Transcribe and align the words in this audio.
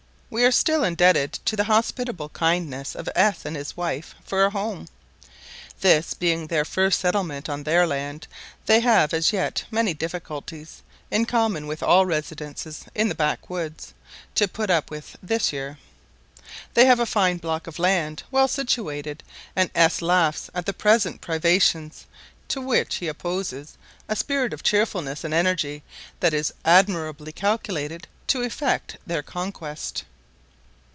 We 0.33 0.45
are 0.45 0.51
still 0.53 0.85
indebted 0.85 1.33
to 1.43 1.57
the 1.57 1.65
hospitable 1.65 2.29
kindness 2.29 2.95
of 2.95 3.09
S 3.15 3.43
and 3.43 3.53
his 3.57 3.75
wife 3.75 4.15
for 4.23 4.45
a 4.45 4.49
home. 4.49 4.87
This 5.81 6.13
being 6.13 6.47
their 6.47 6.63
first 6.63 7.01
settlement 7.01 7.49
on 7.49 7.63
their 7.63 7.85
land 7.85 8.27
they 8.65 8.79
have 8.79 9.13
as 9.13 9.33
yet 9.33 9.65
many 9.69 9.93
difficulties, 9.93 10.83
in 11.11 11.25
common 11.25 11.67
with 11.67 11.83
all 11.83 12.05
residents 12.05 12.65
in 12.95 13.09
the 13.09 13.13
backwoods, 13.13 13.93
to 14.35 14.47
put 14.47 14.69
up 14.69 14.89
with 14.89 15.17
this 15.21 15.51
year. 15.51 15.77
They 16.75 16.85
have 16.85 17.01
a 17.01 17.05
fine 17.05 17.35
block 17.35 17.67
of 17.67 17.77
land, 17.77 18.23
well 18.31 18.47
situated; 18.47 19.23
and 19.53 19.69
S 19.75 20.01
laughs 20.01 20.49
at 20.53 20.65
the 20.65 20.71
present 20.71 21.19
privations, 21.19 22.05
to 22.47 22.61
which 22.61 22.95
he 22.95 23.09
opposes 23.09 23.75
a 24.07 24.15
spirit 24.15 24.53
of 24.53 24.63
cheerfulness 24.63 25.25
and 25.25 25.33
energy 25.33 25.83
that 26.21 26.33
is 26.33 26.53
admirably 26.63 27.33
calculated 27.33 28.07
to 28.27 28.43
effect 28.43 28.95
their 29.05 29.21
conquest. 29.21 30.05